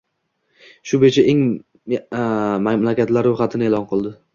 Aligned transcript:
Shu 0.91 1.01
boʻyicha 1.03 1.27
eng 1.35 1.45
mamlakatlar 2.17 3.33
roʻyxatini 3.33 3.73
eʼlon 3.73 3.93
qildi 3.95 4.21